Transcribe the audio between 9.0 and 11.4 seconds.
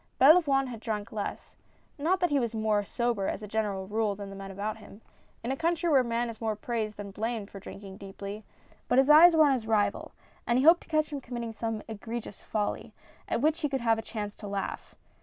eyes were on his rival, and he hoped to catch him